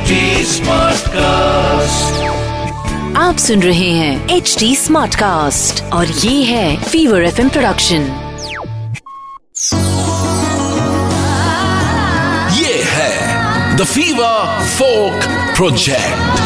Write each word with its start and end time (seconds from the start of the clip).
HD 0.00 0.18
Smartcast. 0.48 2.12
आप 3.16 3.36
सुन 3.38 3.62
रहे 3.62 3.88
हैं 3.90 4.28
एच 4.28 4.56
डी 4.58 4.76
स्मार्ट 4.76 5.14
कास्ट 5.14 5.82
और 5.92 6.06
ये 6.06 6.42
है 6.44 6.76
फीवर 6.84 7.24
एफ़ 7.24 7.40
प्रोडक्शन 7.48 8.02
ये 12.56 12.82
है 12.92 13.76
the 13.76 13.84
Fever 13.84 14.64
Folk 14.78 15.28
Project 15.56 16.36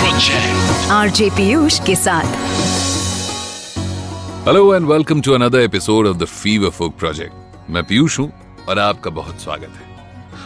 project 0.00 0.90
RJ 0.90 1.30
Piyush 1.36 1.80
के 1.86 1.96
साथ। 1.96 2.38
Hello 4.48 4.74
and 4.74 4.86
welcome 4.86 5.20
to 5.20 5.32
another 5.32 5.60
episode 5.60 6.06
of 6.06 6.16
the 6.16 6.24
Fever 6.24 6.70
Folk 6.70 6.98
Project 6.98 7.70
मैं 7.70 7.84
पीयूष 7.84 8.18
हूँ 8.18 8.32
और 8.68 8.78
आपका 8.78 9.10
बहुत 9.10 9.40
स्वागत 9.40 9.72
है। 9.76 9.89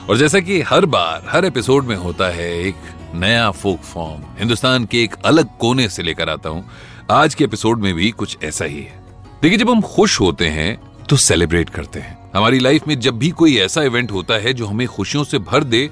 और 0.09 0.17
जैसा 0.17 0.41
कि 0.41 0.61
हर 0.61 0.87
बार, 0.87 1.23
हर 1.29 1.45
एपिसोड 1.45 1.85
में 1.85 1.97
होता 1.97 2.29
है 2.29 2.51
एक 2.59 2.75
नया 3.15 3.51
फोक 3.51 3.81
फॉर्म 3.83 4.23
हिंदुस्तान 4.39 4.85
के 4.85 5.03
एक 5.03 5.15
अलग 5.25 5.57
कोने 5.59 5.89
से 5.89 6.03
लेकर 6.03 6.29
आता 6.31 6.49
हूँ। 6.49 6.65
आज 7.11 7.35
के 7.35 7.45
एपिसोड 7.45 7.81
में 7.81 7.93
भी 7.95 8.11
कुछ 8.13 8.37
ऐसा 8.45 8.65
ही 8.65 8.81
है। 8.81 9.03
देखिए, 9.43 9.59
जब 9.59 9.71
हम 9.71 9.81
खुश 9.83 10.21
होते 10.21 10.49
हैं 10.49 10.81
तो 11.09 11.17
सेलिब्रेट 11.17 11.71
करते 11.71 12.01
हैं। 12.01 12.19
हमारी 12.35 12.59
लाइफ 12.59 12.87
में 12.89 12.99
जब 13.01 13.19
भी 13.19 13.31
कोई 13.33 13.57
ऐसा 13.59 13.83
इवेंट 13.83 14.13
होता 14.13 14.35
है 14.35 14.53
जो 14.53 14.67
हमें 14.67 14.87
खुशियों 14.89 15.25
से 15.25 15.39
भर 15.41 15.65
दे 15.65 15.89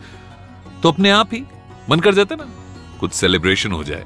तो 0.83 0.89
अपने 0.89 1.11
आप 1.11 1.34
ही 1.34 1.43
मन 1.91 2.01
कर 2.01 2.15
जाता 2.15 2.34
ना, 2.34 2.48
कुछ 3.01 3.12
सेलिब्रेशन 3.12 3.73
हो 3.73 3.84
जाए। 3.84 4.05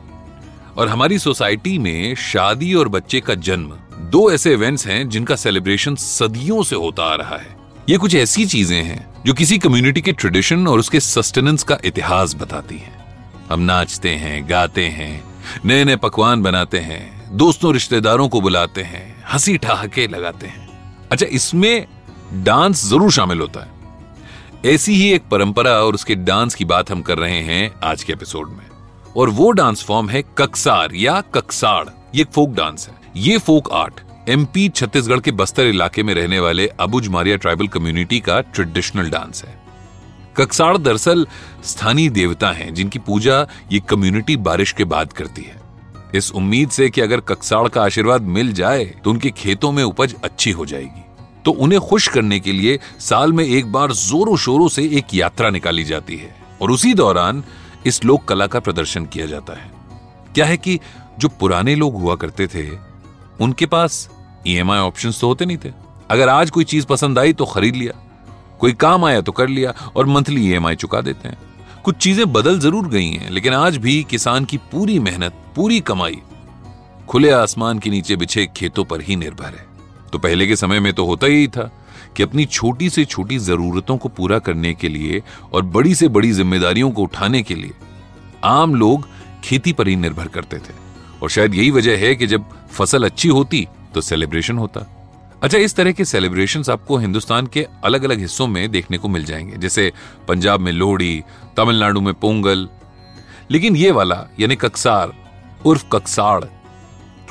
और 0.76 0.88
हमारी 0.88 1.18
सोसाइटी 1.18 1.76
में 1.78 2.14
शादी 2.14 2.72
और 2.74 2.88
बच्चे 2.88 3.20
का 3.20 3.34
जन्म, 3.34 3.76
दो 4.10 4.30
ऐसे 4.30 4.52
इवेंट्स 4.52 4.86
हैं 4.86 5.08
जिनका 5.08 5.36
सेलिब्रेशन 5.36 5.94
सदियों 5.96 6.62
से 6.62 6.76
होता 6.76 7.04
आ 7.04 7.14
रहा 7.14 7.36
है। 7.36 7.56
ये 7.88 7.96
कुछ 7.96 8.14
ऐसी 8.14 8.44
चीज़ें 8.46 8.82
हैं 8.82 9.15
जो 9.26 9.34
किसी 9.34 9.58
कम्युनिटी 9.58 10.00
के 10.00 10.12
ट्रेडिशन 10.12 10.68
और 10.68 10.78
उसके 10.78 11.00
सस्टेनेंस 11.00 11.62
का 11.62 11.78
इतिहास 11.84 12.34
बताती 12.34 12.78
है। 12.78 13.06
हम 13.50 13.60
नाचते 13.60 14.10
हैं, 14.10 14.50
गाते 14.50 14.86
हैं 14.88 15.24
नए 15.64 15.84
नए 15.84 15.96
पकवान 15.96 16.42
बनाते 16.42 16.78
हैं, 16.78 17.30
दोस्तों, 17.36 17.72
रिश्तेदारों 17.72 18.28
को 18.28 18.40
बुलाते 18.40 18.82
हैं, 18.82 19.24
हँसी 19.32 19.58
ठहाके 19.58 20.08
लगाते 20.08 20.46
हैं। 20.46 20.68
अच्छा 21.12 21.26
इसमें 21.26 21.86
डांस 22.34 22.86
ज़रूर 22.86 23.10
शामिल 23.10 23.40
होता 23.40 23.60
है। 23.60 23.70
ऐसी 24.74 24.94
ही 24.94 25.12
एक 25.12 25.22
परंपरा 25.30 25.70
और 25.70 25.94
उसके 25.94 26.14
डांस 26.14 26.54
की 26.54 26.64
बात 26.64 26.90
हम 26.90 27.02
कर 27.02 27.18
रहे 27.18 27.42
हैं 27.42 27.74
आज 27.84 28.04
के 28.04 28.12
एपिसोड 28.12 28.48
में। 28.48 28.66
और 29.16 29.30
वो 29.30 29.50
डांस 29.50 29.84
फॉर्म 29.84 30.08
है 30.08 30.24
कक्सार 30.38 30.94
या 30.94 31.20
कक्साड़। 31.20 31.88
ये 32.14 32.24
फोक 32.24 32.50
डांस 32.50 32.88
है। 32.88 33.22
ये 33.22 33.38
फोक 33.38 33.72
आर्ट 33.72 34.00
एमपी 34.26 34.68
छत्तीसगढ़ 34.68 35.20
के 35.20 35.30
बस्तर 35.30 35.66
इलाके 35.66 36.02
में 36.02 36.12
रहने 36.14 36.38
वाले 36.40 36.66
अबुज 36.80 37.08
मारिया 37.08 37.36
ट्राइबल 37.36 37.68
कम्युनिटी 37.68 38.18
का 38.20 38.40
ट्रेडिशनल 38.40 39.10
डांस 39.10 39.42
है। 39.44 39.54
कक्साड़ 40.36 40.76
दरअसल 40.78 41.26
स्थानीय 41.64 42.08
देवता 42.08 42.50
हैं, 42.50 42.72
जिनकी 42.74 42.98
पूजा 42.98 43.40
ये 43.72 43.80
कम्युनिटी 43.80 44.36
बारिश 44.38 44.72
के 44.72 44.84
बाद 44.84 45.12
करती 45.12 45.42
है। 45.42 45.60
इस 46.14 46.30
उम्मीद 46.32 46.70
से 46.70 46.88
कि 46.90 47.00
अगर 47.00 47.20
कक्साड़ 47.20 47.68
का 47.68 47.82
आशीर्वाद 47.82 48.22
मिल 48.22 48.52
जाए 48.52 48.84
तो 49.04 49.10
उनके 49.10 49.30
खेतों 49.32 49.70
में 49.72 49.82
उपज 49.84 50.14
अच्छी 50.24 50.50
हो 50.50 50.66
जाएगी। 50.66 51.04
तो 51.44 51.50
उन्हें 51.52 51.80
खुश 51.80 52.08
करने 52.08 52.40
के 52.40 52.52
लिए 52.52 52.78
साल 53.00 53.32
में 53.32 53.44
एक 53.44 53.70
बार 53.72 53.92
जोरों 53.92 54.36
शोरों 54.36 54.68
से 54.68 54.88
एक 54.98 55.14
यात्रा 55.14 55.50
निकाली 55.50 55.84
जाती 55.84 56.16
है, 56.16 56.34
और 56.62 56.70
उसी 56.70 56.92
दौरान 56.94 57.44
इस 57.86 58.04
लोक 58.04 58.24
कला 58.24 58.46
का 58.46 58.60
प्रदर्शन 58.60 59.06
किया 59.06 59.26
जाता 59.26 59.52
है। 59.52 59.70
क्या 60.34 60.46
है 60.46 60.56
कि 60.56 60.78
जो 61.18 61.28
पुराने 61.30 61.74
लोग 61.74 61.94
हुआ 61.94 62.16
करते 62.16 62.46
थे, 62.46 62.68
उनके 63.40 63.66
पास 63.66 64.08
ईएमआई 64.46 64.78
ऑप्शंस 64.78 65.20
तो 65.20 65.26
होते 65.26 65.44
नहीं 65.44 65.56
थे। 65.56 65.72
अगर 66.10 66.28
आज 66.28 66.50
कोई 66.50 66.64
चीज़ 66.64 66.86
पसंद 66.86 67.18
आई 67.18 67.32
तो 67.32 67.44
खरीद 67.46 67.76
लिया। 67.76 67.92
कोई 68.60 68.72
काम 68.74 69.04
आया 69.04 69.20
तो 69.20 69.32
कर 69.32 69.48
लिया 69.48 69.74
और 69.96 70.06
मंथली 70.06 70.48
ईएमआई 70.48 70.76
चुका 70.76 71.00
देते 71.00 71.28
हैं। 71.28 71.38
कुछ 71.84 71.96
चीज़ें 71.96 72.32
बदल 72.32 72.58
ज़रूर 72.58 72.88
गई 72.88 73.08
हैं, 73.08 73.30
लेकिन 73.30 73.54
आज 73.54 73.76
भी 73.76 74.02
किसान 74.10 74.44
की 74.44 74.56
पूरी 74.72 74.98
मेहनत, 74.98 75.32
पूरी 75.56 75.80
कमाई 75.80 76.20
खुले 77.08 77.30
आसमान 77.30 77.78
के 77.78 77.90
नीचे 77.90 78.16
बिछे 78.16 78.46
खेतों 78.46 78.84
पर 78.84 79.00
ही 79.00 79.16
निर्भर 79.16 79.44
है। 79.46 79.66
तो 80.12 80.18
पहले 80.18 80.46
के 80.46 80.56
समय 80.56 80.80
में 80.80 80.92
तो 80.92 81.04
होता 81.06 81.26
ही 81.26 81.46
था 81.48 81.70
कि 82.16 82.22
अपनी 82.22 82.44
छोटी 82.46 82.88
से 82.90 83.04
छोटी 83.04 83.38
जरूरतों 83.38 83.96
को 83.96 84.08
पूरा 84.08 84.38
करने 84.38 84.72
के 84.74 84.88
लिए 84.88 85.22
और 85.52 85.62
बड़ी 85.66 85.94
से 85.94 86.08
बड़ी 86.08 86.32
जिम्मेदारियों 86.32 86.90
को 86.90 87.02
उठाने 87.02 87.42
के 87.42 87.54
लिए 87.54 87.72
आम 88.44 88.74
लोग 88.74 89.06
खेती 89.44 89.72
पर 89.72 89.88
ही 89.88 89.96
निर्भर 89.96 90.28
करते 90.28 90.58
थे। 90.58 90.74
और 91.22 91.30
शायद 91.30 91.54
यही 91.54 91.70
वजह 91.70 91.98
है 91.98 92.14
कि 92.14 92.26
जब 92.26 92.44
फ़सल 92.70 93.04
अच्छी 93.04 93.28
होती 93.28 93.66
तो 93.96 94.00
सेलिब्रेशन 94.00 94.58
होता। 94.58 94.80
अच्छा 95.42 95.58
इस 95.58 95.74
तरह 95.74 95.92
के 95.92 96.04
सेलिब्रेशन 96.04 96.62
आपको 96.70 96.96
हिंदुस्तान 96.96 97.46
के 97.46 97.66
अलग 97.84 98.04
अलग 98.04 98.18
हिस्सों 98.18 98.46
में 98.46 98.70
देखने 98.70 98.98
को 98.98 99.08
मिल 99.08 99.24
जाएँगे, 99.24 99.56
जैसे 99.56 99.92
पंजाब 100.28 100.60
में 100.60 100.72
लोहड़ी, 100.72 101.24
तमिलनाडु 101.56 102.00
में 102.00 102.14
पोंगल। 102.14 102.68
लेकिन 103.50 103.76
ये 103.76 103.90
वाला, 103.90 104.26
यानी 104.40 104.56
कक्सार, 104.56 105.12
उर्फ़ 105.66 105.84
कक्साड़, 105.92 106.44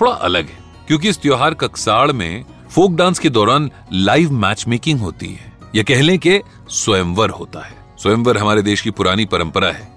थोड़ा 0.01 0.11
अलग 0.11 0.45
है, 0.45 0.57
क्योंकि 0.87 1.09
इस 1.09 1.17
त्योहार 1.17 1.53
कक्साड़ 1.53 2.11
में 2.11 2.45
फोक 2.69 2.91
डांस 2.91 3.19
के 3.19 3.29
दौरान 3.29 3.71
लाइव 3.93 4.31
मैच 4.31 4.65
मेकिंग 4.67 4.99
होती 4.99 5.27
है। 5.27 5.53
या 5.75 5.83
कह 5.83 6.01
लें 6.01 6.19
कि 6.19 6.41
स्वयंवर 6.69 7.29
होता 7.29 7.59
है। 7.65 7.75
स्वयंवर 7.97 8.37
हमारे 8.37 8.61
देश 8.61 8.81
की 8.81 8.91
पुरानी 8.91 9.25
परंपरा 9.25 9.67
है, 9.67 9.93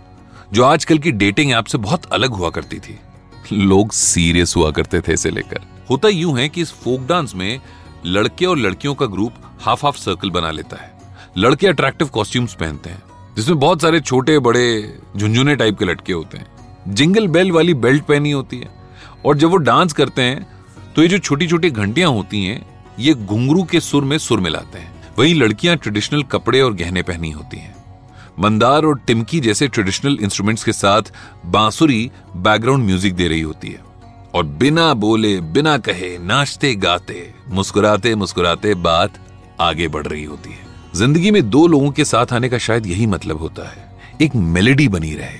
जो 0.52 0.64
आजकल 0.64 0.98
की 0.98 1.10
डेटिंग 1.10 1.52
ऐप 1.52 1.64
से 1.64 1.78
बहुत 1.78 2.06
अलग 2.06 2.30
हुआ 2.30 2.50
करती 2.50 2.78
थी। 2.78 3.00
लोग 3.52 3.92
सीरियस 3.92 4.54
हुआ 4.56 4.70
करते 4.70 5.00
थे 5.00 5.12
इसे 5.12 5.30
लेकर। 5.30 5.60
होता 5.90 6.08
यूँ 6.08 6.38
है 6.38 6.48
कि 6.48 6.62
इस 6.62 6.72
फोक 6.74 7.00
डांस 7.00 7.34
में 7.34 7.60
लड़के 8.06 8.46
और 8.46 8.58
लड़कियों 8.58 8.94
का 8.94 9.06
ग्रुप 9.06 9.34
हाफ़ 9.60 9.84
हाफ़ 9.84 9.96
सर्कल 9.96 10.30
बना 10.30 10.50
लेता 10.50 10.76
है। 10.76 10.92
लड़के 11.38 11.66
अट्रैक्टिव 11.66 12.08
कॉस्ट्यूम्स 12.08 12.54
पहनते 12.54 12.90
हैं, 12.90 13.02
जिसमें 13.36 13.58
बहुत 13.58 13.82
सारे 13.82 14.00
छोटे, 14.00 14.38
बड़े, 14.38 14.98
झुंझुने 15.16 15.56
टाइप 15.56 15.78
के 15.78 15.84
लटके 15.84 16.12
होते 16.12 16.38
हैं। 16.38 16.46
जिंगल 16.88 17.28
बेल 17.28 17.52
वाली 17.52 17.74
बेल्ट 17.74 18.04
पहनी 18.04 18.30
होती 18.30 18.58
है। 18.58 18.68
और 19.26 19.36
जब 19.36 19.50
वो 19.50 19.56
डांस 19.56 19.92
करते 19.92 20.22
हैं 20.22 20.46
तो 20.96 21.02
ये 21.02 21.08
जो 21.08 21.18
छोटी 21.18 21.46
छोटी 21.46 21.70
घंटियाँ 21.70 22.10
होती 22.10 22.44
हैं, 22.44 22.84
ये 22.98 23.14
घुंगरू 23.14 23.62
के 23.62 23.80
सुर 23.80 24.04
में 24.04 24.18
सुर 24.18 24.40
मिलाते 24.40 24.78
हैं। 24.78 24.92
वहीं 25.18 25.34
लड़कियाँ 25.34 25.76
ट्रेडिशनल 25.76 26.22
कपड़े 26.22 26.60
और 26.60 26.74
गहने 26.74 27.02
पहनी 27.02 27.30
होती 27.30 27.56
हैं। 27.56 27.74
मंदार 28.38 28.84
और 28.84 28.98
टिमकी 28.98 29.40
जैसे 29.40 29.68
ट्रेडिशनल 29.68 30.18
इंस्ट्रूमेंट्स 30.20 30.64
के 30.64 30.72
साथ 30.72 31.02
बांसुरी 31.46 32.10
बैकग्राउंड 32.36 32.84
म्यूज़िक 32.84 33.14
दे 33.14 33.28
रही 33.28 33.40
होती 33.40 33.68
है। 33.68 33.80
और 34.34 34.44
बिना 34.44 34.94
बोले, 34.94 35.40
बिना 35.40 35.78
कहे, 35.78 36.16
नाचते, 36.18 36.74
गाते, 36.74 37.34
मुस्कुराते 37.48 38.14
मुस्कुराते 38.14 38.74
बात 38.74 39.18
आगे 39.60 39.88
बढ़ 39.88 40.06
रही 40.06 40.24
होती 40.24 40.50
है। 40.50 40.66
ज़िंदगी 40.94 41.30
में 41.30 41.50
दो 41.50 41.66
लोगों 41.66 41.90
के 41.90 42.04
साथ 42.04 42.32
आने 42.32 42.48
का 42.48 42.58
शायद 42.58 42.86
यही 42.86 43.06
मतलब 43.06 43.38
होता 43.38 43.68
है। 43.68 43.86
एक 44.22 44.34
मेलेडी 44.34 44.88
बनी 44.88 45.14
रहे, 45.14 45.38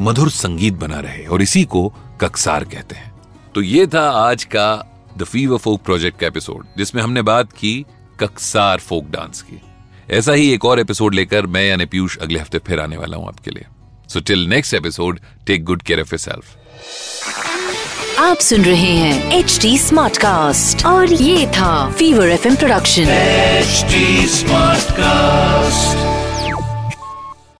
मधुर 0.00 0.30
संगीत 0.30 0.74
बना 0.74 1.00
रहे, 1.00 1.24
और 1.26 1.42
इसी 1.42 1.64
को 1.64 1.88
कक्सार 2.20 2.64
कहते 2.64 2.94
हैं। 2.94 3.12
तो 3.54 3.62
ये 3.62 3.86
था 3.86 4.10
आज 4.10 4.44
का 4.44 4.84
द 5.18 5.24
फीवर 5.24 5.58
फोक 5.58 5.82
प्रोजेक्ट 5.82 6.20
का 6.20 6.26
एपिसोड 6.26 6.66
जिसमें 6.76 7.02
हमने 7.02 7.22
बात 7.22 7.52
की 7.52 7.86
कक्सार 8.20 8.78
फोक 8.78 9.04
डांस 9.04 9.42
की। 9.42 9.60
ऐसा 10.10 10.32
ही 10.32 10.52
एक 10.52 10.64
और 10.64 10.80
एपिसोड 10.80 11.14
लेकर 11.14 11.46
मैं 11.46 11.68
यानी 11.68 11.84
पीयूष 11.84 12.18
अगले 12.18 12.38
हफ़्ते 12.38 12.58
फिर 12.58 12.80
आने 12.80 12.96
वाला 12.96 13.16
हूँ 13.16 13.28
आपके 13.28 13.50
लिए। 13.50 13.64
So 14.08 14.20
till 14.20 14.46
next 14.46 14.74
episode 14.74 15.20
take 15.46 15.64
good 15.64 15.82
care 15.82 16.00
of 16.00 16.14
self 16.14 16.44
आप 18.18 18.36
सुन 18.36 18.64
रहे 18.64 18.92
हैं 18.92 19.32
एच 19.32 19.58
डी 19.62 19.78
स्मार्ट 19.78 20.16
कास्ट 20.16 20.86
और 20.86 21.12
ये 21.12 21.46
था 21.46 21.90
Fever 21.90 22.28
F 22.28 22.56
production 22.56 23.02
H 23.02 23.84
smart 24.30 24.82
Smartcast. 24.90 26.05